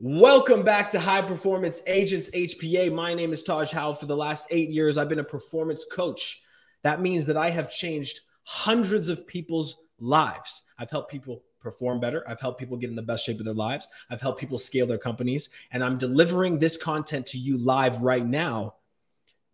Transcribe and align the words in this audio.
Welcome 0.00 0.62
back 0.62 0.92
to 0.92 1.00
High 1.00 1.22
Performance 1.22 1.82
Agents 1.88 2.30
HPA. 2.30 2.94
My 2.94 3.14
name 3.14 3.32
is 3.32 3.42
Taj 3.42 3.72
Howell. 3.72 3.94
For 3.94 4.06
the 4.06 4.16
last 4.16 4.46
eight 4.52 4.70
years, 4.70 4.96
I've 4.96 5.08
been 5.08 5.18
a 5.18 5.24
performance 5.24 5.84
coach. 5.90 6.40
That 6.84 7.00
means 7.00 7.26
that 7.26 7.36
I 7.36 7.50
have 7.50 7.68
changed 7.68 8.20
hundreds 8.44 9.08
of 9.08 9.26
people's 9.26 9.74
lives. 9.98 10.62
I've 10.78 10.88
helped 10.88 11.10
people 11.10 11.42
perform 11.60 11.98
better. 11.98 12.22
I've 12.28 12.40
helped 12.40 12.60
people 12.60 12.76
get 12.76 12.90
in 12.90 12.94
the 12.94 13.02
best 13.02 13.26
shape 13.26 13.40
of 13.40 13.44
their 13.44 13.54
lives. 13.54 13.88
I've 14.08 14.20
helped 14.20 14.38
people 14.38 14.56
scale 14.56 14.86
their 14.86 14.98
companies. 14.98 15.50
And 15.72 15.82
I'm 15.82 15.98
delivering 15.98 16.60
this 16.60 16.76
content 16.76 17.26
to 17.26 17.38
you 17.38 17.58
live 17.58 18.00
right 18.00 18.24
now 18.24 18.76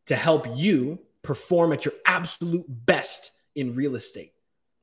to 0.05 0.15
help 0.15 0.47
you 0.55 0.99
perform 1.23 1.73
at 1.73 1.87
your 1.87 1.95
absolute 2.05 2.67
best 2.69 3.31
in 3.55 3.75
real 3.75 3.97
estate. 3.97 4.35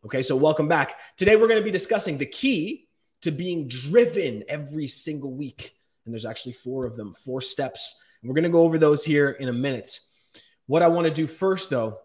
Okay, 0.05 0.23
so 0.23 0.35
welcome 0.35 0.67
back. 0.67 0.95
Today, 1.17 1.35
we're 1.35 1.47
going 1.47 1.61
to 1.61 1.63
be 1.63 1.69
discussing 1.69 2.17
the 2.17 2.25
key 2.25 2.87
to 3.21 3.31
being 3.31 3.67
driven 3.67 4.43
every 4.47 4.87
single 4.87 5.33
week. 5.33 5.75
And 6.05 6.13
there's 6.13 6.25
actually 6.25 6.53
four 6.53 6.85
of 6.85 6.95
them, 6.95 7.13
four 7.13 7.41
steps. 7.41 8.01
And 8.21 8.29
we're 8.29 8.35
going 8.35 8.43
to 8.43 8.49
go 8.49 8.63
over 8.63 8.77
those 8.77 9.03
here 9.03 9.31
in 9.31 9.49
a 9.49 9.53
minute. 9.53 9.99
What 10.65 10.81
I 10.81 10.87
want 10.87 11.07
to 11.07 11.13
do 11.13 11.27
first, 11.27 11.69
though, 11.69 11.99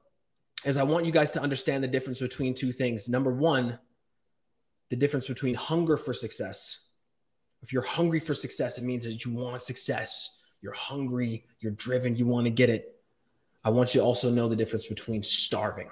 is 0.65 0.77
I 0.79 0.83
want 0.83 1.07
you 1.07 1.13
guys 1.13 1.31
to 1.33 1.43
understand 1.43 1.83
the 1.83 1.89
difference 1.89 2.21
between 2.21 2.55
two 2.55 2.73
things. 2.73 3.09
Number 3.09 3.33
one, 3.33 3.79
the 4.89 4.97
difference 4.97 5.27
between 5.27 5.55
hunger 5.55 5.97
for 5.97 6.13
success. 6.13 6.89
If 7.63 7.73
you're 7.73 7.83
hungry 7.83 8.21
for 8.21 8.35
success, 8.35 8.79
it 8.79 8.85
means 8.85 9.05
that 9.05 9.25
you 9.25 9.33
want 9.33 9.63
success. 9.63 10.41
You're 10.61 10.73
hungry, 10.73 11.47
you're 11.61 11.73
driven, 11.73 12.17
you 12.17 12.27
want 12.27 12.47
to 12.47 12.51
get 12.51 12.71
it. 12.71 13.01
I 13.65 13.71
want 13.71 13.95
you 13.95 14.01
to 14.01 14.07
also 14.07 14.31
know 14.31 14.49
the 14.49 14.57
difference 14.57 14.87
between 14.87 15.23
starving, 15.23 15.91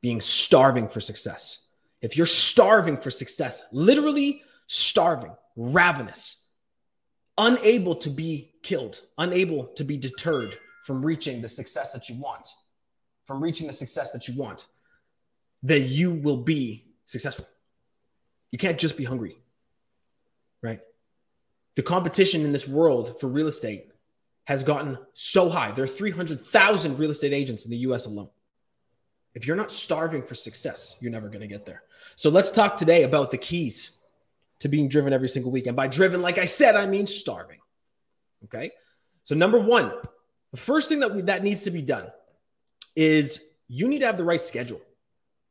being 0.00 0.20
starving 0.20 0.88
for 0.88 1.00
success 1.00 1.67
if 2.00 2.16
you're 2.16 2.26
starving 2.26 2.96
for 2.96 3.10
success, 3.10 3.62
literally 3.72 4.42
starving, 4.66 5.32
ravenous, 5.56 6.46
unable 7.36 7.96
to 7.96 8.10
be 8.10 8.52
killed, 8.62 9.00
unable 9.16 9.66
to 9.66 9.84
be 9.84 9.96
deterred 9.96 10.56
from 10.84 11.04
reaching 11.04 11.40
the 11.40 11.48
success 11.48 11.92
that 11.92 12.08
you 12.08 12.16
want, 12.16 12.48
from 13.26 13.42
reaching 13.42 13.66
the 13.66 13.72
success 13.72 14.10
that 14.12 14.28
you 14.28 14.34
want, 14.34 14.66
then 15.62 15.84
you 15.86 16.12
will 16.12 16.36
be 16.36 16.86
successful. 17.04 17.46
You 18.50 18.58
can't 18.58 18.78
just 18.78 18.96
be 18.96 19.04
hungry, 19.04 19.36
right? 20.62 20.80
The 21.74 21.82
competition 21.82 22.42
in 22.42 22.52
this 22.52 22.66
world 22.66 23.20
for 23.20 23.28
real 23.28 23.48
estate 23.48 23.90
has 24.44 24.62
gotten 24.62 24.96
so 25.12 25.48
high. 25.48 25.70
There 25.72 25.84
are 25.84 25.88
300,000 25.88 26.98
real 26.98 27.10
estate 27.10 27.34
agents 27.34 27.64
in 27.64 27.70
the 27.70 27.76
US 27.78 28.06
alone. 28.06 28.30
If 29.34 29.46
you're 29.46 29.56
not 29.56 29.70
starving 29.70 30.22
for 30.22 30.34
success, 30.34 30.96
you're 31.00 31.12
never 31.12 31.28
going 31.28 31.42
to 31.42 31.46
get 31.46 31.66
there. 31.66 31.82
So 32.18 32.30
let's 32.30 32.50
talk 32.50 32.76
today 32.76 33.04
about 33.04 33.30
the 33.30 33.38
keys 33.38 33.96
to 34.58 34.68
being 34.68 34.88
driven 34.88 35.12
every 35.12 35.28
single 35.28 35.52
week. 35.52 35.68
And 35.68 35.76
by 35.76 35.86
driven, 35.86 36.20
like 36.20 36.36
I 36.36 36.46
said, 36.46 36.74
I 36.74 36.84
mean 36.84 37.06
starving. 37.06 37.60
Okay. 38.42 38.72
So 39.22 39.36
number 39.36 39.60
one, 39.60 39.92
the 40.50 40.56
first 40.56 40.88
thing 40.88 40.98
that 40.98 41.14
we, 41.14 41.22
that 41.22 41.44
needs 41.44 41.62
to 41.62 41.70
be 41.70 41.80
done 41.80 42.08
is 42.96 43.54
you 43.68 43.86
need 43.86 44.00
to 44.00 44.06
have 44.06 44.16
the 44.16 44.24
right 44.24 44.40
schedule. 44.40 44.80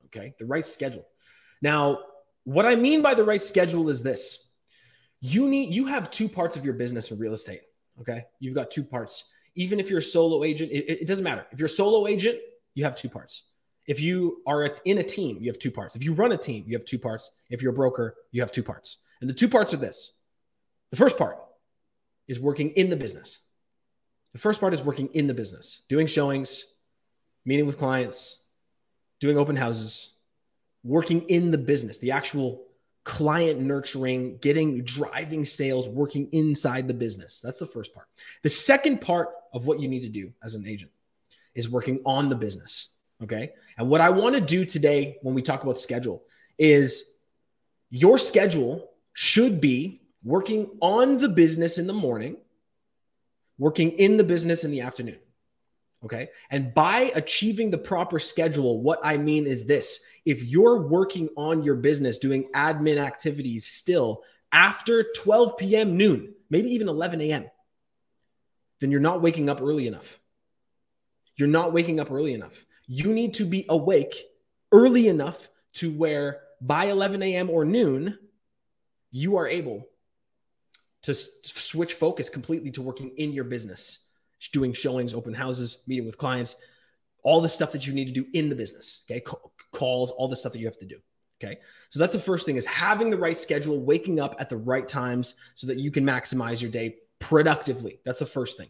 Okay. 0.08 0.34
The 0.40 0.46
right 0.46 0.66
schedule. 0.66 1.08
Now, 1.62 2.00
what 2.44 2.66
I 2.66 2.76
mean 2.76 3.02
by 3.02 3.14
the 3.14 3.24
right 3.24 3.42
schedule 3.42 3.90
is 3.90 4.04
this. 4.04 4.52
You 5.22 5.48
need 5.48 5.74
you 5.74 5.86
have 5.86 6.12
two 6.12 6.28
parts 6.28 6.58
of 6.58 6.66
your 6.66 6.74
business 6.74 7.12
in 7.12 7.18
real 7.18 7.34
estate. 7.34 7.62
Okay. 8.02 8.26
You've 8.42 8.56
got 8.56 8.72
two 8.72 8.84
parts. 8.84 9.32
Even 9.56 9.80
if 9.80 9.90
you're 9.90 10.00
a 10.00 10.02
solo 10.04 10.44
agent, 10.44 10.74
it, 10.74 11.00
it 11.02 11.08
doesn't 11.08 11.24
matter. 11.24 11.48
If 11.50 11.60
you're 11.60 11.68
a 11.68 11.70
solo 11.70 12.08
agent, 12.08 12.40
you 12.74 12.84
have 12.84 12.98
two 12.98 13.08
parts. 13.08 13.44
If 13.88 14.02
you 14.02 14.42
are 14.46 14.66
in 14.86 14.98
a 14.98 15.04
team, 15.04 15.38
you 15.40 15.50
have 15.50 15.60
two 15.60 15.72
parts. 15.72 15.96
If 15.96 16.04
you 16.04 16.14
run 16.14 16.34
a 16.34 16.38
team, 16.38 16.66
you 16.68 16.78
have 16.78 16.86
two 16.86 17.00
parts. 17.00 17.32
If 17.50 17.62
you're 17.62 17.72
a 17.72 17.76
broker, 17.76 18.16
you 18.32 18.42
have 18.42 18.52
two 18.52 18.64
parts. 18.64 18.98
And 19.22 19.30
the 19.30 19.34
two 19.34 19.48
parts 19.48 19.74
are 19.74 19.78
this 19.78 20.14
the 20.92 20.98
first 20.98 21.18
part 21.18 21.38
is 22.28 22.40
working 22.40 22.72
in 22.72 22.90
the 22.90 22.98
business. 22.98 23.46
The 24.34 24.40
first 24.40 24.60
part 24.60 24.74
is 24.74 24.84
working 24.84 25.08
in 25.14 25.28
the 25.28 25.34
business, 25.34 25.82
doing 25.88 26.06
showings, 26.06 26.66
meeting 27.46 27.66
with 27.66 27.78
clients, 27.78 28.44
doing 29.20 29.38
open 29.38 29.56
houses, 29.56 30.14
working 30.84 31.22
in 31.24 31.50
the 31.50 31.58
business, 31.58 31.98
the 31.98 32.12
actual 32.12 32.66
client 33.04 33.62
nurturing, 33.62 34.38
getting 34.40 34.84
driving 34.84 35.46
sales, 35.46 35.88
working 35.88 36.28
inside 36.34 36.88
the 36.90 36.94
business. 36.94 37.40
That's 37.42 37.58
the 37.58 37.66
first 37.66 37.94
part. 37.94 38.08
The 38.44 38.50
second 38.50 39.00
part 39.00 39.30
of 39.54 39.66
what 39.66 39.80
you 39.80 39.88
need 39.88 40.04
to 40.04 40.10
do 40.10 40.34
as 40.44 40.56
an 40.56 40.68
agent 40.68 40.92
is 41.56 41.70
working 41.70 42.02
on 42.06 42.30
the 42.30 42.36
business. 42.36 42.90
Okay. 43.24 43.52
And 43.78 43.90
what 43.90 44.02
I 44.02 44.10
want 44.10 44.36
to 44.36 44.42
do 44.42 44.66
today 44.66 45.18
when 45.22 45.34
we 45.34 45.42
talk 45.42 45.64
about 45.64 45.80
schedule 45.80 46.24
is 46.58 47.18
your 47.90 48.18
schedule 48.18 48.92
should 49.14 49.60
be 49.60 50.02
working 50.24 50.78
on 50.82 51.18
the 51.18 51.30
business 51.30 51.78
in 51.78 51.88
the 51.88 51.94
morning, 51.94 52.38
working 53.58 53.92
in 53.92 54.18
the 54.18 54.24
business 54.24 54.64
in 54.64 54.72
the 54.72 54.82
afternoon. 54.82 55.18
Okay. 56.04 56.30
And 56.52 56.76
by 56.76 57.12
achieving 57.16 57.72
the 57.72 57.78
proper 57.78 58.20
schedule, 58.20 58.82
what 58.82 59.00
I 59.04 59.18
mean 59.18 59.48
is 59.48 59.66
this 59.66 60.02
if 60.26 60.44
you're 60.44 60.84
working 60.84 61.30
on 61.36 61.64
your 61.64 61.76
business, 61.76 62.20
doing 62.20 62.50
admin 62.54 62.98
activities 62.98 63.66
still 63.66 64.24
after 64.52 65.06
12 65.16 65.58
p.m., 65.58 65.98
noon, 65.98 66.34
maybe 66.52 66.70
even 66.70 66.88
11 66.88 67.20
a.m., 67.22 67.50
then 68.80 68.92
you're 68.92 69.00
not 69.00 69.24
waking 69.24 69.50
up 69.50 69.60
early 69.60 69.88
enough. 69.88 70.20
You're 71.36 71.48
not 71.48 71.74
waking 71.74 72.00
up 72.00 72.12
early 72.12 72.36
enough 72.36 72.67
you 72.88 73.12
need 73.12 73.34
to 73.36 73.46
be 73.46 73.66
awake 73.70 74.16
early 74.72 75.08
enough 75.08 75.50
to 75.74 75.92
where 75.92 76.42
by 76.62 76.86
11 76.86 77.22
a.m. 77.22 77.50
or 77.50 77.66
noon, 77.66 78.18
you 79.12 79.38
are 79.38 79.48
able 79.48 79.86
to 81.04 81.14
switch 81.14 81.94
focus 81.94 82.30
completely 82.30 82.72
to 82.72 82.82
working 82.82 83.12
in 83.18 83.32
your 83.32 83.44
business, 83.44 84.10
doing 84.52 84.74
showings, 84.74 85.14
open 85.14 85.34
houses, 85.34 85.84
meeting 85.88 86.06
with 86.06 86.18
clients, 86.18 86.56
all 87.24 87.42
the 87.42 87.50
stuff 87.50 87.72
that 87.72 87.86
you 87.86 87.94
need 87.94 88.08
to 88.08 88.14
do 88.14 88.26
in 88.34 88.50
the 88.50 88.56
business. 88.56 89.04
Okay. 89.10 89.24
calls, 89.72 90.12
all 90.12 90.28
the 90.28 90.36
stuff 90.36 90.54
that 90.54 90.60
you 90.60 90.66
have 90.66 90.80
to 90.80 90.86
do. 90.86 90.98
Okay. 91.42 91.60
So 91.90 92.00
that's 92.00 92.14
the 92.14 92.20
first 92.20 92.46
thing 92.46 92.56
is 92.56 92.66
having 92.66 93.10
the 93.10 93.18
right 93.18 93.38
schedule, 93.38 93.80
waking 93.80 94.20
up 94.20 94.36
at 94.40 94.50
the 94.50 94.58
right 94.58 94.88
times 94.88 95.36
so 95.56 95.68
that 95.68 95.78
you 95.78 95.92
can 95.92 96.06
maximize 96.06 96.62
your 96.62 96.72
day 96.72 96.96
productively. 97.20 98.00
That's 98.06 98.20
the 98.20 98.26
first 98.26 98.58
thing. 98.58 98.70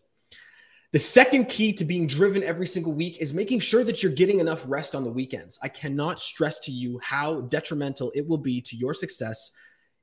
The 0.94 1.00
second 1.00 1.50
key 1.50 1.74
to 1.74 1.84
being 1.84 2.08
driven 2.08 2.44
every 2.44 2.66
single 2.66 2.94
week 2.94 3.22
is 3.22 3.34
making 3.34 3.60
sure 3.60 3.84
that 3.84 4.02
you're 4.02 4.12
getting 4.14 4.40
enough 4.40 4.64
rest 4.70 4.96
on 4.96 5.04
the 5.04 5.12
weekends. 5.12 5.60
I 5.62 5.68
cannot 5.68 6.22
stress 6.22 6.60
to 6.60 6.72
you 6.72 6.98
how 7.04 7.42
detrimental 7.42 8.10
it 8.16 8.26
will 8.26 8.38
be 8.38 8.62
to 8.62 8.78
your 8.78 8.94
success 8.94 9.52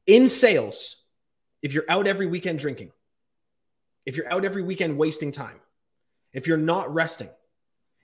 in 0.07 0.29
sales 0.29 1.05
if 1.63 1.73
you're 1.73 1.87
out 1.89 2.07
every 2.07 2.27
weekend 2.27 2.59
drinking, 2.59 2.93
if 4.05 4.15
you're 4.15 4.31
out 4.31 4.45
every 4.45 4.63
weekend 4.63 4.99
wasting 4.99 5.33
time, 5.33 5.59
if 6.35 6.47
you're 6.47 6.59
not 6.59 6.93
resting. 6.93 7.31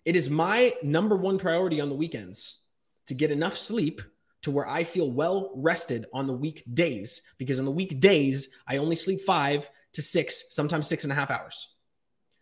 It 0.06 0.16
is 0.16 0.30
my 0.30 0.72
number 0.82 1.16
one 1.16 1.38
priority 1.38 1.82
on 1.82 1.90
the 1.90 1.94
weekends 1.94 2.62
to 3.08 3.14
get 3.14 3.30
enough 3.30 3.58
sleep 3.58 4.00
to 4.40 4.50
where 4.50 4.66
I 4.66 4.84
feel 4.84 5.10
well 5.10 5.52
rested 5.54 6.06
on 6.14 6.26
the 6.26 6.32
weekdays 6.32 7.20
because 7.36 7.58
on 7.58 7.66
the 7.66 7.70
weekdays, 7.70 8.48
I 8.66 8.78
only 8.78 8.96
sleep 8.96 9.20
five 9.20 9.68
to 9.92 10.00
six, 10.00 10.44
sometimes 10.48 10.86
six 10.86 11.04
and 11.04 11.12
a 11.12 11.16
half 11.16 11.30
hours 11.30 11.74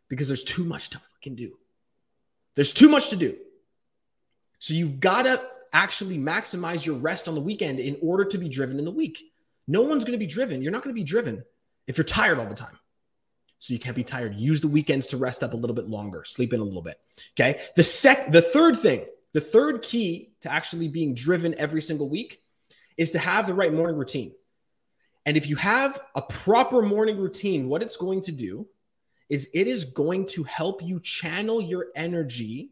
because 0.08 0.28
there's 0.28 0.44
too 0.44 0.64
much 0.64 0.91
to 0.91 0.98
fucking 0.98 1.36
do. 1.36 1.58
There's 2.54 2.72
too 2.72 2.88
much 2.88 3.10
to 3.10 3.16
do. 3.16 3.36
So 4.58 4.74
you've 4.74 5.00
got 5.00 5.22
to 5.22 5.42
actually 5.72 6.19
maximize 6.19 6.84
your 6.84 6.96
rest 6.96 7.28
on 7.28 7.34
the 7.34 7.41
weekend 7.41 7.78
in 7.78 7.96
order 8.02 8.24
to 8.24 8.38
be 8.38 8.48
driven 8.48 8.78
in 8.78 8.84
the 8.84 8.91
week. 8.91 9.22
No 9.66 9.82
one's 9.82 10.04
going 10.04 10.18
to 10.18 10.18
be 10.18 10.26
driven. 10.26 10.62
You're 10.62 10.72
not 10.72 10.82
going 10.82 10.94
to 10.94 10.98
be 10.98 11.04
driven 11.04 11.44
if 11.86 11.98
you're 11.98 12.04
tired 12.04 12.38
all 12.38 12.47
the 12.47 12.54
time. 12.54 12.78
So 13.58 13.74
you 13.74 13.80
can't 13.80 13.97
be 13.97 14.04
tired. 14.04 14.34
Use 14.34 14.60
the 14.60 14.68
weekends 14.68 15.08
to 15.08 15.16
rest 15.16 15.42
up 15.42 15.52
a 15.52 15.56
little 15.56 15.76
bit 15.76 15.88
longer, 15.88 16.24
sleep 16.24 16.52
in 16.52 16.60
a 16.60 16.64
little 16.64 16.82
bit. 16.82 16.98
Okay? 17.38 17.60
The 17.76 17.82
sec 17.82 18.30
the 18.30 18.42
third 18.42 18.78
thing, 18.78 19.04
the 19.32 19.41
third 19.41 19.82
key 19.82 20.32
to 20.41 20.52
actually 20.52 20.88
being 20.88 21.14
driven 21.14 21.54
every 21.58 21.80
single 21.80 22.08
week 22.08 22.42
is 22.97 23.12
to 23.12 23.18
have 23.18 23.47
the 23.47 23.54
right 23.54 23.72
morning 23.72 23.97
routine. 23.97 24.32
And 25.26 25.36
if 25.36 25.48
you 25.48 25.56
have 25.56 26.00
a 26.14 26.22
proper 26.22 26.82
morning 26.82 27.18
routine, 27.18 27.68
what 27.68 27.83
it's 27.83 27.97
going 27.97 28.22
to 28.22 28.33
do 28.33 28.66
is 29.28 29.51
it 29.54 29.66
is 29.66 29.84
going 29.84 30.27
to 30.27 30.42
help 30.45 30.83
you 30.83 31.01
channel 31.01 31.60
your 31.60 31.89
energy 31.95 32.71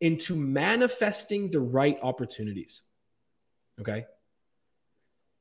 into 0.00 0.36
manifesting 0.36 1.50
the 1.50 1.60
right 1.60 1.98
opportunities. 2.02 2.82
Okay? 3.80 4.04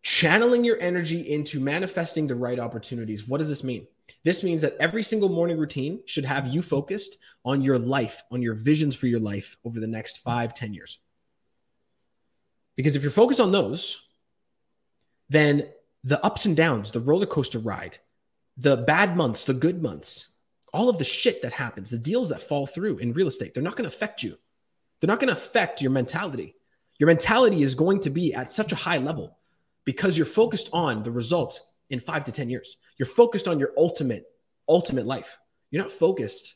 Channeling 0.04 0.64
your 0.64 0.80
energy 0.80 1.22
into 1.32 1.60
manifesting 1.60 2.28
the 2.28 2.36
right 2.36 2.60
opportunities. 2.60 3.28
What 3.28 3.40
does 3.40 3.50
this 3.50 3.64
mean? 3.64 3.88
This 4.24 4.44
means 4.44 4.62
that 4.62 4.76
every 4.80 5.04
single 5.04 5.30
morning 5.30 5.58
routine 5.58 6.02
should 6.06 6.26
have 6.26 6.48
you 6.48 6.62
focused 6.62 7.18
on 7.44 7.62
your 7.62 7.78
life, 7.78 8.24
on 8.32 8.42
your 8.42 8.54
visions 8.54 8.96
for 8.96 9.08
your 9.08 9.20
life 9.20 9.58
over 9.66 9.80
the 9.80 9.88
next 9.88 10.20
five, 10.20 10.54
ten 10.54 10.74
years. 10.74 11.00
Because 12.76 12.96
if 12.96 13.02
you're 13.02 13.12
focused 13.12 13.40
on 13.40 13.52
those, 13.52 14.08
then 15.30 15.68
the 16.04 16.24
ups 16.24 16.46
and 16.46 16.56
downs, 16.56 16.92
the 16.92 17.00
roller 17.00 17.26
coaster 17.26 17.60
ride, 17.60 17.98
the 18.58 18.78
bad 18.78 19.16
months, 19.16 19.46
the 19.46 19.54
good 19.54 19.82
months, 19.82 20.34
all 20.74 20.90
of 20.90 20.98
the 20.98 21.04
shit 21.04 21.42
that 21.42 21.54
happens, 21.54 21.90
the 21.90 21.98
deals 21.98 22.30
that 22.30 22.42
fall 22.42 22.66
through 22.66 22.98
in 22.98 23.14
real 23.14 23.28
estate, 23.28 23.54
they're 23.54 23.64
not 23.64 23.76
going 23.76 23.90
to 23.90 23.96
affect 23.96 24.24
you. 24.24 24.38
They're 25.00 25.08
not 25.08 25.20
going 25.20 25.34
to 25.34 25.40
affect 25.40 25.82
your 25.82 25.92
mentality. 25.92 26.56
Your 27.00 27.08
mentality 27.08 27.62
is 27.62 27.76
going 27.76 28.02
to 28.02 28.10
be 28.10 28.34
at 28.34 28.52
such 28.52 28.72
a 28.72 28.76
high 28.76 28.98
level 28.98 29.38
because 29.86 30.18
you're 30.18 30.26
focused 30.26 30.70
on 30.74 31.04
the 31.04 31.12
results 31.12 31.62
in 31.90 32.00
five 32.00 32.24
to 32.26 32.32
10 32.32 32.50
years. 32.50 32.78
You're 32.98 33.06
focused 33.06 33.48
on 33.48 33.60
your 33.60 33.72
ultimate, 33.78 34.26
ultimate 34.68 35.06
life. 35.06 35.38
You're 35.70 35.84
not 35.84 35.92
focused 35.92 36.56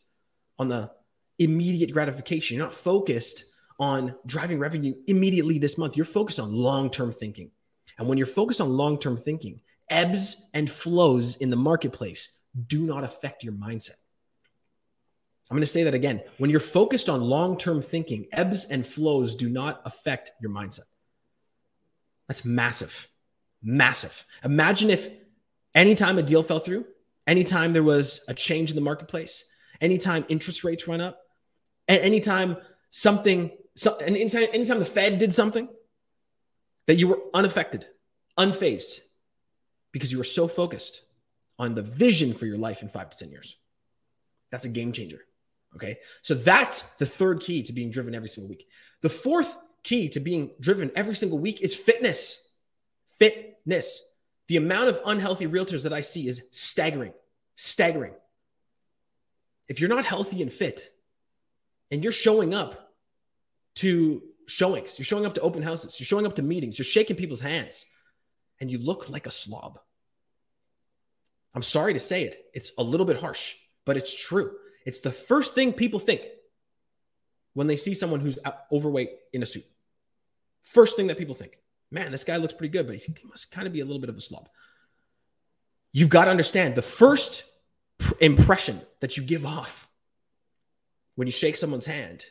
on 0.57 0.69
the 0.69 0.91
immediate 1.39 1.93
gratification. 1.93 2.57
You're 2.57 2.65
not 2.65 2.73
focused 2.73 3.45
on 3.79 4.15
driving 4.25 4.59
revenue 4.59 4.93
immediately 5.07 5.59
this 5.59 5.77
month. 5.77 5.95
You're 5.95 6.05
focused 6.05 6.39
on 6.39 6.53
long 6.53 6.89
term 6.89 7.13
thinking. 7.13 7.51
And 7.97 8.07
when 8.07 8.17
you're 8.17 8.27
focused 8.27 8.61
on 8.61 8.69
long 8.69 8.99
term 8.99 9.17
thinking, 9.17 9.61
ebbs 9.91 10.49
and 10.53 10.69
flows 10.69 11.37
in 11.37 11.49
the 11.49 11.55
marketplace 11.55 12.37
do 12.67 12.85
not 12.85 13.03
affect 13.03 13.43
your 13.43 13.53
mindset. 13.53 13.95
I'm 15.49 15.55
going 15.55 15.61
to 15.61 15.67
say 15.67 15.83
that 15.83 15.93
again. 15.93 16.21
When 16.37 16.49
you're 16.49 16.61
focused 16.61 17.09
on 17.09 17.21
long 17.21 17.57
term 17.57 17.81
thinking, 17.81 18.25
ebbs 18.31 18.71
and 18.71 18.85
flows 18.85 19.35
do 19.35 19.49
not 19.49 19.81
affect 19.85 20.31
your 20.41 20.49
mindset. 20.49 20.85
That's 22.27 22.45
massive. 22.45 23.09
Massive. 23.61 24.25
Imagine 24.45 24.89
if 24.89 25.09
anytime 25.75 26.17
a 26.17 26.23
deal 26.23 26.41
fell 26.41 26.59
through, 26.59 26.85
anytime 27.27 27.73
there 27.73 27.83
was 27.83 28.23
a 28.29 28.33
change 28.33 28.69
in 28.69 28.75
the 28.75 28.81
marketplace, 28.81 29.43
anytime 29.81 30.25
interest 30.29 30.63
rates 30.63 30.87
went 30.87 31.01
up, 31.01 31.19
anytime 31.89 32.55
something, 32.91 33.51
so, 33.75 33.97
anytime, 33.97 34.47
anytime 34.53 34.79
the 34.79 34.85
Fed 34.85 35.19
did 35.19 35.33
something, 35.33 35.67
that 36.87 36.95
you 36.95 37.07
were 37.07 37.19
unaffected, 37.33 37.85
unfazed, 38.37 38.99
because 39.91 40.11
you 40.11 40.17
were 40.17 40.23
so 40.23 40.47
focused 40.47 41.01
on 41.59 41.75
the 41.75 41.81
vision 41.81 42.33
for 42.33 42.45
your 42.45 42.57
life 42.57 42.81
in 42.81 42.89
five 42.89 43.09
to 43.09 43.17
10 43.17 43.31
years. 43.31 43.57
That's 44.49 44.65
a 44.65 44.69
game 44.69 44.91
changer. 44.91 45.21
Okay. 45.75 45.97
So 46.21 46.33
that's 46.33 46.95
the 46.95 47.05
third 47.05 47.41
key 47.41 47.63
to 47.63 47.73
being 47.73 47.91
driven 47.91 48.13
every 48.13 48.27
single 48.27 48.49
week. 48.49 48.67
The 49.01 49.09
fourth 49.09 49.55
key 49.83 50.09
to 50.09 50.19
being 50.19 50.51
driven 50.59 50.91
every 50.95 51.15
single 51.15 51.39
week 51.39 51.61
is 51.61 51.73
fitness. 51.73 52.51
Fitness. 53.17 54.03
The 54.47 54.57
amount 54.57 54.89
of 54.89 54.99
unhealthy 55.05 55.47
realtors 55.47 55.83
that 55.83 55.93
I 55.93 56.01
see 56.01 56.27
is 56.27 56.47
staggering. 56.51 57.13
Staggering. 57.55 58.13
If 59.67 59.79
you're 59.79 59.89
not 59.89 60.03
healthy 60.03 60.41
and 60.41 60.51
fit 60.51 60.89
and 61.89 62.03
you're 62.03 62.11
showing 62.11 62.53
up 62.53 62.93
to 63.75 64.21
showings, 64.47 64.99
you're 64.99 65.05
showing 65.05 65.25
up 65.25 65.35
to 65.35 65.41
open 65.41 65.63
houses, 65.63 65.97
you're 65.99 66.05
showing 66.05 66.25
up 66.25 66.35
to 66.35 66.41
meetings, 66.41 66.77
you're 66.77 66.83
shaking 66.85 67.15
people's 67.15 67.39
hands, 67.39 67.85
and 68.61 68.71
you 68.71 68.77
look 68.77 69.09
like 69.09 69.25
a 69.25 69.31
slob. 69.31 69.79
I'm 71.53 71.63
sorry 71.63 71.93
to 71.93 71.99
say 71.99 72.23
it. 72.23 72.45
It's 72.53 72.71
a 72.77 72.83
little 72.83 73.05
bit 73.05 73.19
harsh, 73.19 73.55
but 73.83 73.97
it's 73.97 74.17
true. 74.17 74.51
It's 74.85 74.99
the 74.99 75.11
first 75.11 75.53
thing 75.53 75.73
people 75.73 75.99
think 75.99 76.21
when 77.53 77.67
they 77.67 77.75
see 77.75 77.93
someone 77.93 78.21
who's 78.21 78.39
overweight 78.71 79.09
in 79.33 79.43
a 79.43 79.45
suit. 79.45 79.65
First 80.63 80.95
thing 80.95 81.07
that 81.07 81.17
people 81.17 81.35
think, 81.35 81.57
man, 81.91 82.11
this 82.11 82.23
guy 82.23 82.37
looks 82.37 82.53
pretty 82.53 82.71
good, 82.71 82.87
but 82.87 82.95
he 82.95 83.13
must 83.25 83.51
kind 83.51 83.67
of 83.67 83.73
be 83.73 83.81
a 83.81 83.85
little 83.85 83.99
bit 83.99 84.09
of 84.09 84.15
a 84.15 84.21
slob. 84.21 84.47
You've 85.91 86.09
got 86.09 86.25
to 86.25 86.31
understand 86.31 86.75
the 86.75 86.81
first 86.81 87.43
impression 88.21 88.79
that 89.01 89.17
you 89.17 89.23
give 89.23 89.45
off 89.45 89.89
when 91.15 91.27
you 91.27 91.31
shake 91.31 91.57
someone's 91.57 91.85
hand 91.85 92.25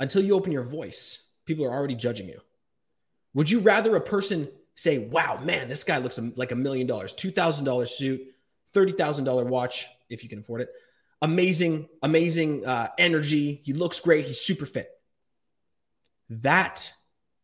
until 0.00 0.22
you 0.22 0.34
open 0.34 0.52
your 0.52 0.64
voice, 0.64 1.30
people 1.44 1.64
are 1.64 1.72
already 1.72 1.94
judging 1.94 2.28
you. 2.28 2.40
Would 3.34 3.50
you 3.50 3.60
rather 3.60 3.94
a 3.94 4.00
person 4.00 4.48
say, 4.76 4.98
wow, 4.98 5.40
man, 5.42 5.68
this 5.68 5.82
guy 5.82 5.98
looks 5.98 6.18
like 6.36 6.52
a 6.52 6.56
million 6.56 6.86
dollars, 6.86 7.12
$2,000 7.14 7.88
suit, 7.88 8.20
$30,000 8.74 9.46
watch, 9.46 9.86
if 10.08 10.22
you 10.22 10.28
can 10.28 10.38
afford 10.38 10.60
it, 10.60 10.70
amazing, 11.22 11.88
amazing 12.02 12.64
uh, 12.64 12.88
energy. 12.98 13.62
He 13.64 13.72
looks 13.72 13.98
great. 14.00 14.26
He's 14.26 14.40
super 14.40 14.66
fit. 14.66 14.90
That 16.28 16.92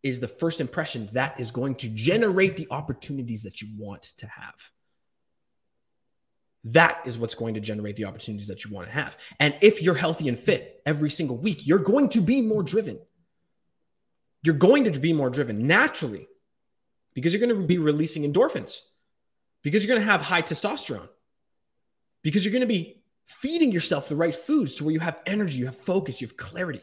is 0.03 0.21
the 0.21 0.29
first 0.29 0.61
impression 0.61 1.09
that 1.13 1.41
is 1.41 1.51
going 1.51 1.77
to 1.77 1.89
generate 1.89 2.57
the 2.57 2.69
opportunities 2.71 3.45
that 3.45 3.63
you 3.63 3.69
want 3.79 4.03
to 4.19 4.27
have. 4.27 4.71
That 6.65 7.01
is 7.07 7.19
what's 7.19 7.35
going 7.35 7.55
to 7.55 7.61
generate 7.61 7.97
the 7.97 8.05
opportunities 8.05 8.49
that 8.49 8.65
you 8.65 8.73
want 8.73 8.87
to 8.89 8.93
have. 8.93 9.17
And 9.41 9.57
if 9.63 9.83
you're 9.83 9.95
healthy 9.95 10.29
and 10.29 10.39
fit 10.39 10.81
every 10.87 11.11
single 11.11 11.39
week, 11.39 11.67
you're 11.67 11.79
going 11.79 12.09
to 12.11 12.21
be 12.21 12.43
more 12.43 12.63
driven. 12.63 13.01
You're 14.45 14.55
going 14.55 14.85
to 14.91 15.01
be 15.01 15.13
more 15.13 15.31
driven 15.31 15.67
naturally 15.67 16.29
because 17.15 17.33
you're 17.33 17.47
going 17.47 17.61
to 17.61 17.67
be 17.67 17.79
releasing 17.79 18.31
endorphins, 18.31 18.79
because 19.63 19.85
you're 19.85 19.95
going 19.95 20.05
to 20.05 20.11
have 20.11 20.23
high 20.23 20.43
testosterone, 20.43 21.09
because 22.23 22.45
you're 22.45 22.53
going 22.53 22.61
to 22.63 22.67
be 22.67 23.03
feeding 23.27 23.73
yourself 23.73 24.09
the 24.09 24.17
right 24.17 24.35
foods 24.35 24.75
to 24.77 24.85
where 24.85 24.93
you 24.93 25.01
have 25.01 25.21
energy, 25.27 25.59
you 25.59 25.67
have 25.67 25.77
focus, 25.77 26.21
you 26.21 26.27
have 26.27 26.37
clarity. 26.37 26.81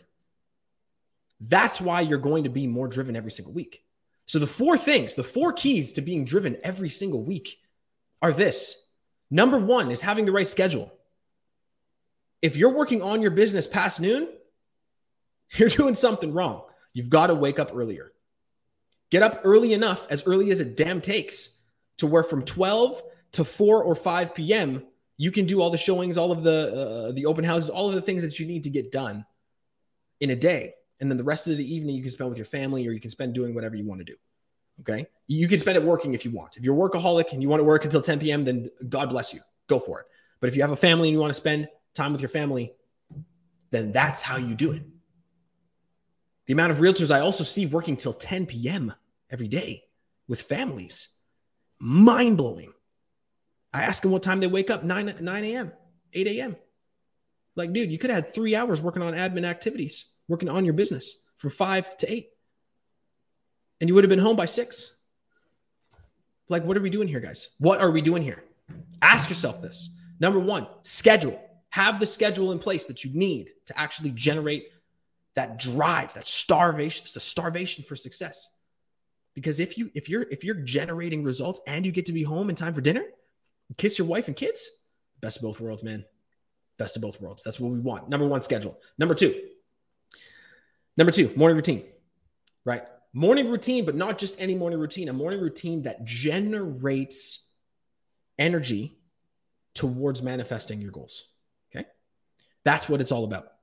That's 1.40 1.80
why 1.80 2.02
you're 2.02 2.18
going 2.18 2.44
to 2.44 2.50
be 2.50 2.68
more 2.68 2.88
driven 2.88 3.16
every 3.16 3.32
single 3.32 3.54
week. 3.54 3.84
So, 4.26 4.40
the 4.40 4.48
four 4.48 4.78
things, 4.78 5.16
the 5.16 5.24
four 5.24 5.54
keys 5.54 5.94
to 5.94 6.02
being 6.02 6.26
driven 6.26 6.58
every 6.64 6.90
single 6.90 7.24
week 7.24 7.58
are 8.22 8.34
this 8.34 8.86
number 9.32 9.58
one 9.58 9.92
is 9.92 10.02
having 10.02 10.26
the 10.26 10.32
right 10.32 10.48
schedule. 10.48 10.94
If 12.42 12.56
you're 12.56 12.76
working 12.76 13.02
on 13.02 13.22
your 13.22 13.32
business 13.32 13.68
past 13.68 14.00
noon, 14.00 14.30
you're 15.56 15.70
doing 15.70 15.96
something 15.96 16.34
wrong. 16.34 16.64
You've 16.94 17.10
got 17.10 17.28
to 17.28 17.36
wake 17.36 17.60
up 17.60 17.72
earlier. 17.74 18.12
Get 19.10 19.24
up 19.24 19.42
early 19.44 19.74
enough, 19.74 20.08
as 20.10 20.26
early 20.26 20.52
as 20.52 20.62
it 20.62 20.78
damn 20.78 21.02
takes, 21.02 21.62
to 21.98 22.08
where 22.08 22.24
from 22.24 22.44
12 22.44 23.02
to 23.34 23.44
4 23.44 23.84
or 23.84 23.96
5 23.96 24.36
p.m., 24.36 24.84
you 25.18 25.32
can 25.32 25.46
do 25.46 25.62
all 25.62 25.70
the 25.70 25.78
showings, 25.78 26.18
all 26.18 26.32
of 26.32 26.44
the 26.44 27.10
uh, 27.10 27.12
the 27.12 27.26
open 27.26 27.44
houses, 27.44 27.70
all 27.70 27.90
of 27.90 27.96
the 27.96 28.02
things 28.02 28.24
that 28.24 28.40
you 28.40 28.46
need 28.46 28.64
to 28.64 28.70
get 28.70 28.92
done 28.92 29.26
in 30.22 30.30
a 30.30 30.36
day. 30.36 30.74
And 31.02 31.10
then 31.10 31.18
the 31.18 31.24
rest 31.24 31.48
of 31.48 31.58
the 31.58 31.76
evening 31.76 31.96
you 31.96 32.02
can 32.02 32.12
spend 32.12 32.30
with 32.30 32.38
your 32.38 32.46
family 32.46 32.88
or 32.88 32.92
you 32.92 33.00
can 33.00 33.10
spend 33.10 33.34
doing 33.34 33.54
whatever 33.54 33.76
you 33.76 33.86
want 33.86 34.00
to 34.00 34.06
do. 34.06 34.16
Okay. 34.82 35.06
You 35.28 35.48
can 35.48 35.60
spend 35.60 35.78
it 35.78 35.84
working 35.84 36.14
if 36.14 36.24
you 36.24 36.32
want. 36.32 36.58
If 36.58 36.64
you're 36.64 36.76
workaholic 36.76 37.34
and 37.34 37.42
you 37.42 37.50
want 37.50 37.60
to 37.60 37.66
work 37.66 37.84
until 37.84 38.02
10 38.02 38.20
p.m., 38.20 38.44
then 38.44 38.70
God 38.88 39.10
bless 39.10 39.34
you. 39.34 39.42
Go 39.68 39.80
for 39.80 40.00
it. 40.02 40.06
But 40.40 40.48
if 40.48 40.56
you 40.56 40.62
have 40.62 40.72
a 40.72 40.76
family 40.76 41.10
and 41.10 41.14
you 41.14 41.20
want 41.20 41.32
to 41.32 41.40
spend 41.40 41.68
time 41.94 42.12
with 42.12 42.22
your 42.22 42.30
family, 42.30 42.74
then 43.72 43.92
that's 43.92 44.22
how 44.22 44.38
you 44.38 44.56
do 44.56 44.72
it. 44.72 44.84
The 46.50 46.54
amount 46.54 46.72
of 46.72 46.80
realtors 46.80 47.16
I 47.16 47.20
also 47.20 47.44
see 47.44 47.68
working 47.68 47.96
till 47.96 48.12
10 48.12 48.48
p.m. 48.48 48.92
every 49.30 49.48
day 49.48 49.84
with 50.28 50.42
families, 50.42 51.10
mind 51.80 52.38
blowing. 52.38 52.74
I 53.72 53.84
ask 53.84 54.02
them 54.02 54.10
what 54.10 54.24
time 54.24 54.40
they 54.40 54.48
wake 54.48 54.72
up 54.72 54.84
9, 54.84 55.18
9 55.22 55.44
a.m., 55.44 55.72
8 56.12 56.26
a.m. 56.26 56.56
Like, 57.56 57.72
dude, 57.72 57.92
you 57.92 58.00
could 58.00 58.10
have 58.10 58.26
had 58.26 58.34
three 58.34 58.56
hours 58.56 58.82
working 58.82 59.04
on 59.04 59.14
admin 59.14 59.46
activities, 59.46 60.14
working 60.28 60.50
on 60.50 60.66
your 60.66 60.74
business 60.74 61.22
from 61.38 61.52
five 61.52 61.96
to 61.98 62.12
eight. 62.12 62.30
And 63.80 63.88
you 63.88 63.94
would 63.94 64.04
have 64.04 64.10
been 64.10 64.18
home 64.18 64.36
by 64.36 64.46
six. 64.46 65.02
Like, 66.48 66.64
what 66.64 66.76
are 66.76 66.82
we 66.82 66.90
doing 66.90 67.08
here, 67.08 67.20
guys? 67.20 67.50
What 67.60 67.80
are 67.80 67.92
we 67.92 68.02
doing 68.02 68.24
here? 68.24 68.44
Ask 69.04 69.30
yourself 69.30 69.62
this. 69.62 69.96
Number 70.20 70.40
one, 70.40 70.66
schedule. 70.82 71.40
Have 71.70 72.00
the 72.00 72.08
schedule 72.08 72.54
in 72.54 72.58
place 72.58 72.88
that 72.88 73.06
you 73.06 73.12
need 73.14 73.52
to 73.68 73.80
actually 73.80 74.14
generate 74.14 74.70
that 75.40 75.58
drive, 75.58 76.14
that 76.16 76.28
starvation. 76.28 77.04
It's 77.04 77.14
the 77.14 77.22
starvation 77.22 77.86
for 77.86 77.96
success. 77.96 78.50
Because 79.36 79.62
if 79.62 79.78
you 79.78 79.90
if 79.96 80.10
you're 80.10 80.24
if 80.24 80.44
you're 80.44 80.54
generating 80.56 81.24
results 81.24 81.62
and 81.66 81.86
you 81.86 81.94
get 81.94 82.08
to 82.08 82.12
be 82.12 82.24
home 82.24 82.50
in 82.50 82.58
time 82.58 82.74
for 82.74 82.82
dinner, 82.82 83.06
kiss 83.78 83.98
your 83.98 84.06
wife 84.06 84.28
and 84.28 84.36
kids. 84.36 84.70
Best 85.22 85.38
of 85.38 85.44
both 85.44 85.62
worlds, 85.62 85.82
man. 85.82 86.04
Best 86.78 86.98
of 86.98 87.02
both 87.02 87.22
worlds. 87.22 87.42
That's 87.42 87.58
what 87.58 87.72
we 87.72 87.80
want. 87.80 88.10
Number 88.10 88.28
one, 88.28 88.42
schedule. 88.42 88.78
Number 88.98 89.16
two, 89.16 89.34
number 90.98 91.12
two, 91.12 91.32
morning 91.38 91.56
routine, 91.56 91.84
right? 92.66 92.84
Morning 93.14 93.50
routine, 93.50 93.86
but 93.86 93.96
not 93.96 94.18
just 94.18 94.42
any 94.42 94.56
morning 94.56 94.78
routine, 94.78 95.08
a 95.08 95.14
morning 95.14 95.40
routine 95.40 95.84
that 95.84 96.04
generates 96.04 97.48
energy 98.38 98.98
towards 99.74 100.22
manifesting 100.22 100.82
your 100.82 100.92
goals. 100.92 101.24
Okay. 101.74 101.88
That's 102.66 102.90
what 102.90 103.00
it's 103.00 103.14
all 103.14 103.24
about. 103.24 103.54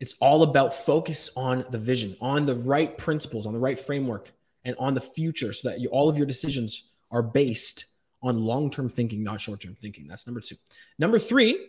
It's 0.00 0.14
all 0.20 0.42
about 0.42 0.72
focus 0.72 1.30
on 1.36 1.64
the 1.70 1.78
vision, 1.78 2.16
on 2.20 2.46
the 2.46 2.54
right 2.54 2.96
principles, 2.96 3.46
on 3.46 3.52
the 3.52 3.58
right 3.58 3.78
framework, 3.78 4.32
and 4.64 4.76
on 4.78 4.94
the 4.94 5.00
future 5.00 5.52
so 5.52 5.68
that 5.68 5.80
you, 5.80 5.88
all 5.88 6.08
of 6.08 6.16
your 6.16 6.26
decisions 6.26 6.90
are 7.10 7.22
based 7.22 7.86
on 8.22 8.44
long 8.44 8.70
term 8.70 8.88
thinking, 8.88 9.24
not 9.24 9.40
short 9.40 9.60
term 9.60 9.74
thinking. 9.74 10.06
That's 10.06 10.26
number 10.26 10.40
two. 10.40 10.56
Number 10.98 11.18
three, 11.18 11.68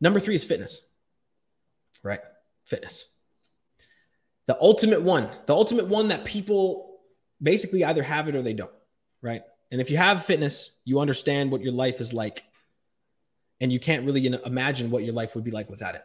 number 0.00 0.20
three 0.20 0.34
is 0.34 0.44
fitness, 0.44 0.88
right? 2.02 2.20
Fitness. 2.64 3.14
The 4.46 4.56
ultimate 4.60 5.02
one, 5.02 5.28
the 5.46 5.54
ultimate 5.54 5.88
one 5.88 6.08
that 6.08 6.24
people 6.24 7.00
basically 7.42 7.84
either 7.84 8.02
have 8.02 8.28
it 8.28 8.34
or 8.34 8.42
they 8.42 8.52
don't, 8.52 8.72
right? 9.22 9.42
And 9.70 9.80
if 9.80 9.90
you 9.90 9.96
have 9.96 10.24
fitness, 10.24 10.76
you 10.84 11.00
understand 11.00 11.50
what 11.50 11.62
your 11.62 11.72
life 11.72 12.00
is 12.00 12.12
like. 12.12 12.44
And 13.60 13.70
you 13.70 13.78
can't 13.78 14.06
really 14.06 14.26
imagine 14.26 14.90
what 14.90 15.04
your 15.04 15.12
life 15.12 15.34
would 15.34 15.44
be 15.44 15.50
like 15.50 15.68
without 15.68 15.94
it 15.94 16.02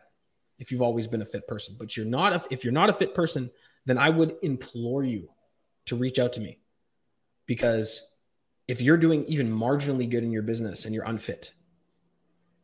if 0.59 0.71
you've 0.71 0.81
always 0.81 1.07
been 1.07 1.21
a 1.21 1.25
fit 1.25 1.47
person. 1.47 1.75
But 1.77 1.95
you're 1.95 2.05
not 2.05 2.33
a, 2.33 2.43
if 2.51 2.63
you're 2.63 2.74
not 2.74 2.89
a 2.89 2.93
fit 2.93 3.13
person, 3.13 3.50
then 3.85 3.97
I 3.97 4.09
would 4.09 4.35
implore 4.41 5.03
you 5.03 5.29
to 5.85 5.95
reach 5.95 6.19
out 6.19 6.33
to 6.33 6.39
me 6.39 6.59
because 7.45 8.15
if 8.67 8.81
you're 8.81 8.97
doing 8.97 9.24
even 9.25 9.51
marginally 9.51 10.09
good 10.09 10.24
in 10.24 10.31
your 10.31 10.41
business 10.41 10.85
and 10.85 10.93
you're 10.93 11.05
unfit, 11.05 11.53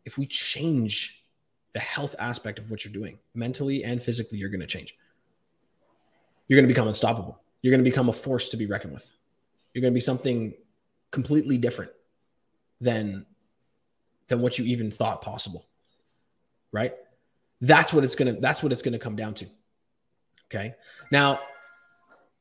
if 0.06 0.18
we 0.18 0.26
change 0.26 1.26
the 1.74 1.80
health 1.80 2.16
aspect 2.20 2.60
of 2.60 2.72
what 2.72 2.84
you're 2.84 2.94
doing 2.94 3.20
mentally 3.34 3.84
and 3.84 4.02
physically, 4.02 4.38
you're 4.38 4.50
going 4.50 4.62
to 4.62 4.68
change. 4.68 4.96
You're 6.48 6.58
going 6.58 6.68
to 6.68 6.74
become 6.74 6.88
unstoppable. 6.88 7.40
You're 7.62 7.72
going 7.72 7.84
to 7.84 7.90
become 7.90 8.10
a 8.10 8.14
force 8.14 8.50
to 8.50 8.58
be 8.58 8.66
reckoned 8.66 8.94
with. 8.94 9.10
You're 9.74 9.82
going 9.82 9.94
to 9.94 9.96
be 9.96 10.02
something 10.02 10.54
completely 11.12 11.58
different 11.58 11.92
than 12.82 13.26
than 14.28 14.42
what 14.42 14.58
you 14.58 14.66
even 14.66 14.92
thought 14.92 15.22
possible. 15.22 15.68
Right? 16.72 16.94
That's 17.62 17.94
what 17.94 18.04
it's 18.04 18.16
gonna 18.16 18.34
that's 18.34 18.64
what 18.64 18.72
it's 18.72 18.82
gonna 18.82 19.00
come 19.00 19.16
down 19.16 19.36
to. 19.36 19.46
Okay. 20.50 20.74
Now, 21.12 21.40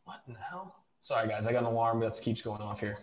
what 0.04 0.20
in 0.26 0.34
the 0.34 0.40
hell? 0.40 0.74
Sorry 1.00 1.28
guys, 1.28 1.46
I 1.46 1.52
got 1.52 1.60
an 1.60 1.68
alarm 1.68 2.00
that 2.00 2.18
keeps 2.22 2.42
going 2.42 2.60
off 2.60 2.80
here. 2.80 2.98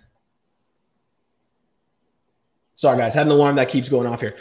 Sorry 2.75 2.97
guys, 2.97 3.15
I 3.15 3.19
had 3.19 3.27
an 3.27 3.33
alarm 3.33 3.55
that 3.55 3.69
keeps 3.69 3.89
going 3.89 4.07
off 4.07 4.21
here. 4.21 4.36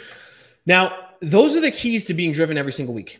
Now, 0.65 1.09
those 1.21 1.55
are 1.55 1.61
the 1.61 1.71
keys 1.71 2.05
to 2.05 2.13
being 2.13 2.31
driven 2.31 2.57
every 2.57 2.71
single 2.71 2.93
week. 2.93 3.19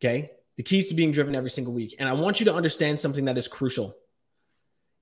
Okay. 0.00 0.30
The 0.56 0.62
keys 0.62 0.88
to 0.88 0.94
being 0.94 1.12
driven 1.12 1.34
every 1.34 1.50
single 1.50 1.72
week. 1.72 1.94
And 1.98 2.08
I 2.08 2.12
want 2.12 2.40
you 2.40 2.46
to 2.46 2.54
understand 2.54 2.98
something 2.98 3.24
that 3.24 3.38
is 3.38 3.48
crucial. 3.48 3.96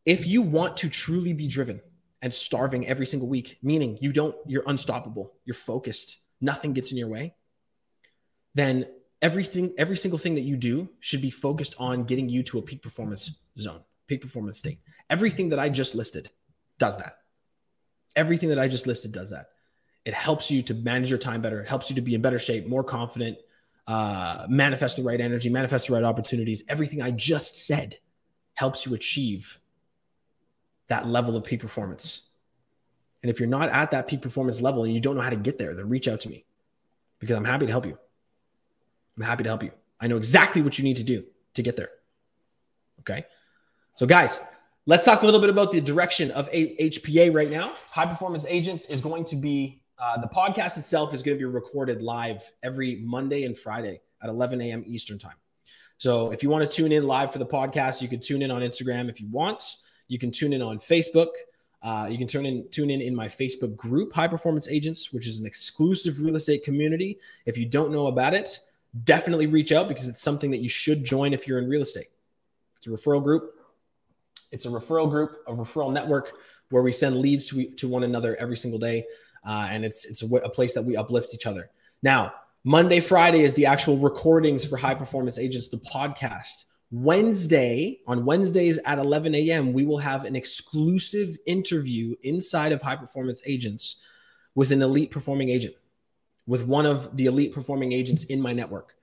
If 0.04 0.26
you 0.26 0.42
want 0.42 0.76
to 0.78 0.88
truly 0.88 1.32
be 1.32 1.48
driven 1.48 1.80
and 2.22 2.32
starving 2.32 2.86
every 2.86 3.06
single 3.06 3.28
week, 3.28 3.58
meaning 3.62 3.98
you 4.00 4.12
don't, 4.12 4.36
you're 4.46 4.62
unstoppable, 4.66 5.34
you're 5.44 5.54
focused, 5.54 6.18
nothing 6.40 6.72
gets 6.72 6.92
in 6.92 6.98
your 6.98 7.08
way, 7.08 7.34
then 8.54 8.86
everything, 9.22 9.74
every 9.78 9.96
single 9.96 10.18
thing 10.18 10.34
that 10.34 10.42
you 10.42 10.56
do 10.56 10.88
should 11.00 11.22
be 11.22 11.30
focused 11.30 11.74
on 11.78 12.04
getting 12.04 12.28
you 12.28 12.42
to 12.44 12.58
a 12.58 12.62
peak 12.62 12.82
performance 12.82 13.38
zone, 13.58 13.80
peak 14.06 14.20
performance 14.20 14.58
state. 14.58 14.80
Everything 15.08 15.50
that 15.50 15.58
I 15.58 15.68
just 15.68 15.94
listed 15.94 16.30
does 16.78 16.96
that. 16.98 17.18
Everything 18.16 18.48
that 18.48 18.58
I 18.58 18.68
just 18.68 18.86
listed 18.86 19.12
does 19.12 19.30
that. 19.30 19.50
It 20.04 20.14
helps 20.14 20.50
you 20.50 20.62
to 20.62 20.74
manage 20.74 21.10
your 21.10 21.18
time 21.18 21.42
better. 21.42 21.60
It 21.60 21.68
helps 21.68 21.90
you 21.90 21.96
to 21.96 22.02
be 22.02 22.14
in 22.14 22.22
better 22.22 22.38
shape, 22.38 22.66
more 22.66 22.82
confident, 22.82 23.38
uh, 23.86 24.46
manifest 24.48 24.96
the 24.96 25.02
right 25.02 25.20
energy, 25.20 25.50
manifest 25.50 25.88
the 25.88 25.94
right 25.94 26.04
opportunities. 26.04 26.64
Everything 26.68 27.02
I 27.02 27.10
just 27.10 27.66
said 27.66 27.98
helps 28.54 28.86
you 28.86 28.94
achieve 28.94 29.60
that 30.88 31.06
level 31.06 31.36
of 31.36 31.44
peak 31.44 31.60
performance. 31.60 32.30
And 33.22 33.30
if 33.30 33.38
you're 33.38 33.48
not 33.48 33.70
at 33.70 33.90
that 33.90 34.08
peak 34.08 34.22
performance 34.22 34.60
level 34.60 34.84
and 34.84 34.94
you 34.94 35.00
don't 35.00 35.14
know 35.14 35.22
how 35.22 35.30
to 35.30 35.36
get 35.36 35.58
there, 35.58 35.74
then 35.74 35.88
reach 35.88 36.08
out 36.08 36.20
to 36.20 36.28
me 36.28 36.44
because 37.18 37.36
I'm 37.36 37.44
happy 37.44 37.66
to 37.66 37.72
help 37.72 37.86
you. 37.86 37.98
I'm 39.16 39.24
happy 39.24 39.42
to 39.44 39.48
help 39.50 39.62
you. 39.62 39.72
I 40.00 40.06
know 40.06 40.16
exactly 40.16 40.62
what 40.62 40.78
you 40.78 40.84
need 40.84 40.96
to 40.96 41.02
do 41.02 41.24
to 41.54 41.62
get 41.62 41.76
there. 41.76 41.90
Okay. 43.00 43.24
So, 43.96 44.06
guys, 44.06 44.40
let's 44.86 45.04
talk 45.04 45.22
a 45.22 45.24
little 45.24 45.40
bit 45.40 45.50
about 45.50 45.70
the 45.70 45.80
direction 45.80 46.30
of 46.30 46.50
HPA 46.50 47.34
right 47.34 47.50
now. 47.50 47.74
High 47.90 48.06
Performance 48.06 48.46
Agents 48.48 48.86
is 48.86 49.00
going 49.00 49.24
to 49.26 49.36
be 49.36 49.80
uh, 49.98 50.18
the 50.18 50.28
podcast 50.28 50.78
itself 50.78 51.12
is 51.12 51.22
going 51.22 51.36
to 51.36 51.38
be 51.38 51.44
recorded 51.44 52.00
live 52.00 52.50
every 52.62 52.96
Monday 53.04 53.44
and 53.44 53.56
Friday 53.56 54.00
at 54.22 54.30
11 54.30 54.60
a.m. 54.62 54.82
Eastern 54.86 55.18
time. 55.18 55.36
So 55.98 56.32
if 56.32 56.42
you 56.42 56.48
want 56.48 56.68
to 56.68 56.74
tune 56.74 56.92
in 56.92 57.06
live 57.06 57.30
for 57.30 57.38
the 57.38 57.46
podcast, 57.46 58.00
you 58.00 58.08
can 58.08 58.20
tune 58.20 58.40
in 58.40 58.50
on 58.50 58.62
Instagram 58.62 59.10
if 59.10 59.20
you 59.20 59.28
want. 59.28 59.62
You 60.08 60.18
can 60.18 60.30
tune 60.30 60.54
in 60.54 60.62
on 60.62 60.78
Facebook. 60.78 61.28
Uh, 61.82 62.08
you 62.10 62.16
can 62.16 62.26
tune 62.26 62.46
in 62.46 62.66
tune 62.70 62.90
in 62.90 63.02
in 63.02 63.14
my 63.14 63.26
Facebook 63.26 63.76
group, 63.76 64.12
High 64.12 64.28
Performance 64.28 64.68
Agents, 64.68 65.12
which 65.12 65.26
is 65.26 65.38
an 65.38 65.46
exclusive 65.46 66.22
real 66.22 66.36
estate 66.36 66.64
community. 66.64 67.18
If 67.44 67.58
you 67.58 67.66
don't 67.66 67.92
know 67.92 68.06
about 68.06 68.32
it, 68.32 68.58
definitely 69.04 69.46
reach 69.46 69.72
out 69.72 69.88
because 69.88 70.08
it's 70.08 70.22
something 70.22 70.50
that 70.50 70.60
you 70.60 70.68
should 70.68 71.04
join 71.04 71.32
if 71.32 71.46
you're 71.46 71.58
in 71.58 71.68
real 71.68 71.82
estate. 71.82 72.08
It's 72.76 72.86
a 72.86 72.90
referral 72.90 73.22
group. 73.22 73.54
It's 74.52 74.66
a 74.66 74.68
referral 74.68 75.08
group, 75.08 75.38
a 75.46 75.52
referral 75.52 75.92
network 75.92 76.32
where 76.70 76.82
we 76.82 76.92
send 76.92 77.16
leads 77.16 77.46
to, 77.46 77.70
to 77.72 77.88
one 77.88 78.02
another 78.02 78.36
every 78.36 78.56
single 78.56 78.78
day 78.78 79.04
uh, 79.44 79.68
and 79.70 79.84
it's 79.84 80.04
it's 80.06 80.22
a, 80.22 80.36
a 80.36 80.50
place 80.50 80.74
that 80.74 80.82
we 80.82 80.96
uplift 80.96 81.34
each 81.34 81.46
other. 81.46 81.70
Now, 82.02 82.32
Monday, 82.64 83.00
Friday 83.00 83.40
is 83.40 83.54
the 83.54 83.66
actual 83.66 83.96
recordings 83.96 84.64
for 84.64 84.76
High 84.76 84.94
Performance 84.94 85.38
Agents, 85.38 85.68
the 85.68 85.78
podcast. 85.78 86.66
Wednesday, 86.92 88.00
on 88.06 88.24
Wednesdays 88.24 88.78
at 88.78 88.98
11 88.98 89.34
a.m., 89.34 89.72
we 89.72 89.84
will 89.84 89.98
have 89.98 90.24
an 90.24 90.34
exclusive 90.34 91.38
interview 91.46 92.16
inside 92.22 92.72
of 92.72 92.82
High 92.82 92.96
Performance 92.96 93.42
Agents 93.46 94.02
with 94.56 94.72
an 94.72 94.82
elite 94.82 95.10
performing 95.10 95.50
agent, 95.50 95.74
with 96.50 96.66
one 96.66 96.84
of 96.84 97.16
the 97.16 97.26
elite 97.26 97.54
performing 97.54 97.92
agents 97.92 98.24
in 98.24 98.40
my 98.40 98.52
network. 98.52 98.96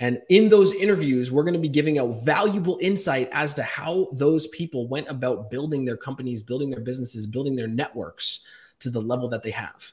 And 0.00 0.22
in 0.30 0.48
those 0.48 0.72
interviews, 0.72 1.30
we're 1.30 1.42
going 1.42 1.52
to 1.52 1.60
be 1.60 1.68
giving 1.68 1.98
out 1.98 2.24
valuable 2.24 2.78
insight 2.80 3.28
as 3.32 3.52
to 3.54 3.62
how 3.62 4.06
those 4.12 4.46
people 4.46 4.88
went 4.88 5.06
about 5.10 5.50
building 5.50 5.84
their 5.84 5.98
companies, 5.98 6.42
building 6.42 6.70
their 6.70 6.80
businesses, 6.80 7.26
building 7.26 7.54
their 7.54 7.68
networks 7.68 8.46
to 8.78 8.88
the 8.88 9.00
level 9.00 9.28
that 9.28 9.42
they 9.42 9.50
have. 9.50 9.92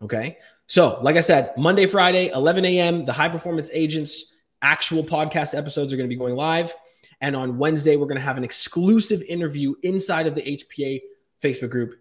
Okay. 0.00 0.38
So, 0.66 0.98
like 1.02 1.16
I 1.16 1.20
said, 1.20 1.52
Monday, 1.58 1.84
Friday, 1.84 2.30
11 2.30 2.64
a.m., 2.64 3.04
the 3.04 3.12
high 3.12 3.28
performance 3.28 3.68
agents 3.74 4.34
actual 4.62 5.04
podcast 5.04 5.54
episodes 5.54 5.92
are 5.92 5.98
going 5.98 6.08
to 6.08 6.14
be 6.14 6.18
going 6.18 6.36
live. 6.36 6.74
And 7.20 7.36
on 7.36 7.58
Wednesday, 7.58 7.96
we're 7.96 8.06
going 8.06 8.16
to 8.16 8.22
have 8.22 8.38
an 8.38 8.44
exclusive 8.44 9.20
interview 9.28 9.74
inside 9.82 10.26
of 10.26 10.34
the 10.34 10.56
HPA 10.56 11.02
Facebook 11.42 11.68
group 11.68 12.00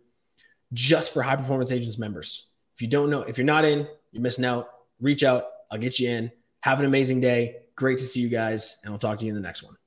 just 0.72 1.14
for 1.14 1.22
high 1.22 1.36
performance 1.36 1.74
agents 1.74 1.98
members. 1.98 2.54
If 2.76 2.82
you 2.82 2.88
don't 2.88 3.10
know, 3.10 3.24
if 3.24 3.38
you're 3.38 3.44
not 3.44 3.66
in, 3.66 3.86
you're 4.12 4.22
missing 4.22 4.46
out. 4.46 4.70
Reach 5.00 5.24
out. 5.24 5.46
I'll 5.72 5.80
get 5.80 6.00
you 6.00 6.10
in. 6.10 6.32
Have 6.62 6.80
an 6.80 6.86
amazing 6.86 7.22
day. 7.22 7.58
Great 7.76 7.98
to 8.00 8.04
see 8.04 8.20
you 8.20 8.30
guys. 8.30 8.80
And 8.84 8.92
I'll 8.92 9.00
talk 9.00 9.18
to 9.20 9.26
you 9.26 9.32
in 9.32 9.36
the 9.36 9.42
next 9.42 9.64
one. 9.64 9.79